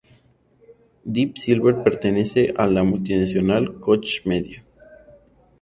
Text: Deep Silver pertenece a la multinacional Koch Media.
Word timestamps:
Deep 1.05 1.37
Silver 1.37 1.83
pertenece 1.83 2.55
a 2.57 2.65
la 2.65 2.81
multinacional 2.83 3.79
Koch 3.79 4.25
Media. 4.25 4.65